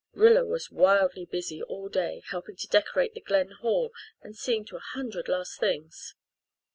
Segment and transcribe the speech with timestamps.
[0.13, 3.91] Rilla was wildly busy all day, helping to decorate the Glen hall
[4.23, 6.15] and seeing to a hundred last things.